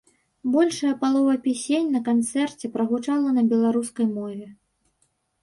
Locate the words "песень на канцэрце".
1.43-2.73